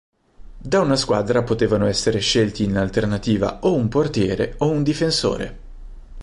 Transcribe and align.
Da 0.57 0.79
una 0.79 0.95
squadra 0.95 1.43
potevano 1.43 1.85
essere 1.85 2.17
scelti 2.17 2.63
in 2.63 2.75
alternativa 2.75 3.59
o 3.61 3.75
un 3.75 3.87
portiere 3.87 4.55
o 4.57 4.71
un 4.71 4.81
difensore. 4.81 5.59